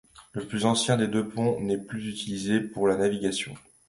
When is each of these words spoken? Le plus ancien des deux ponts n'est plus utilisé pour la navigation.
Le 0.33 0.43
plus 0.47 0.65
ancien 0.65 0.97
des 0.97 1.07
deux 1.07 1.27
ponts 1.29 1.61
n'est 1.61 1.77
plus 1.77 2.09
utilisé 2.09 2.59
pour 2.59 2.87
la 2.87 2.97
navigation. 2.97 3.53